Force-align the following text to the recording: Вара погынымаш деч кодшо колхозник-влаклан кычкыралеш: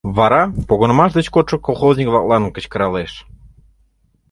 Вара 0.17 0.43
погынымаш 0.67 1.11
деч 1.17 1.27
кодшо 1.35 1.55
колхозник-влаклан 1.65 2.43
кычкыралеш: 2.55 3.13